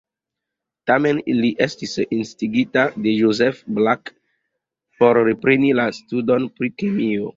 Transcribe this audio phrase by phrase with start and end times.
[0.91, 4.13] Tamen, li estis instigita de Joseph Black
[5.03, 7.29] por repreni la studon pri kemio.